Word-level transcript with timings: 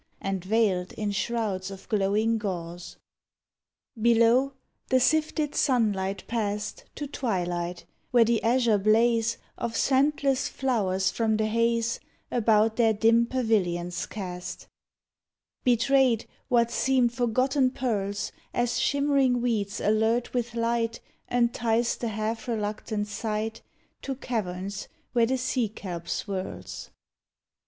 And 0.19 0.43
veiled 0.43 0.93
in 0.93 1.11
shrouds 1.11 1.69
of 1.69 1.87
glowing 1.87 2.39
gauze. 2.39 2.97
86 3.95 3.95
tHE 3.95 3.99
GARDENS 3.99 3.99
OF 3.99 4.03
tHE 4.03 4.09
SEA 4.09 4.13
Below, 4.49 4.53
the 4.89 4.99
sifted 4.99 5.55
sunlight 5.55 6.23
passed 6.25 6.85
To 6.95 7.05
twilight, 7.05 7.85
where 8.09 8.25
the 8.25 8.43
azure 8.43 8.79
blaze 8.79 9.37
Of 9.59 9.77
scentless 9.77 10.47
flowers 10.47 11.11
from 11.11 11.37
the 11.37 11.45
haze 11.45 11.99
About 12.31 12.77
their 12.77 12.93
dim 12.93 13.27
pavilions 13.27 14.07
cast 14.07 14.65
Betrayed 15.63 16.25
what 16.49 16.71
seemed 16.71 17.13
forgotten 17.13 17.69
pearls, 17.69 18.31
As 18.55 18.79
shimmering 18.79 19.39
weeds 19.39 19.79
alert 19.79 20.33
with 20.33 20.55
light 20.55 20.99
Enticed 21.29 21.99
the 22.01 22.07
half 22.07 22.47
reluctant 22.47 23.05
sight 23.07 23.61
To 24.01 24.15
caverns 24.15 24.87
where 25.13 25.27
the 25.27 25.37
sea 25.37 25.69
kelp 25.69 26.09
swirls. 26.09 26.89